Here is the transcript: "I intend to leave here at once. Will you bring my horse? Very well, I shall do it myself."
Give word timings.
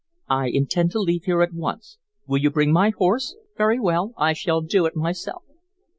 "I 0.31 0.47
intend 0.47 0.89
to 0.93 0.99
leave 0.99 1.25
here 1.25 1.43
at 1.43 1.53
once. 1.53 1.99
Will 2.25 2.39
you 2.39 2.49
bring 2.49 2.73
my 2.73 2.89
horse? 2.89 3.35
Very 3.55 3.79
well, 3.79 4.15
I 4.17 4.33
shall 4.33 4.61
do 4.61 4.87
it 4.87 4.95
myself." 4.95 5.43